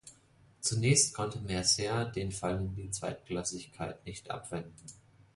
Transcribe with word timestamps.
Zunächst 0.61 1.13
konnte 1.13 1.39
Mercer 1.41 2.05
den 2.05 2.31
Fall 2.31 2.57
in 2.57 2.73
die 2.73 2.89
Zweitklassigkeit 2.89 4.03
nicht 4.03 4.31
abwenden. 4.31 4.73